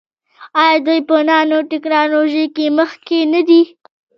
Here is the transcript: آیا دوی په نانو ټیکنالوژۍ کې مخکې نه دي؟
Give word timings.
آیا 0.61 0.77
دوی 0.85 0.99
په 1.07 1.15
نانو 1.27 1.57
ټیکنالوژۍ 1.71 2.45
کې 2.55 2.65
مخکې 2.79 3.17
نه 3.33 3.41
دي؟ 3.47 3.61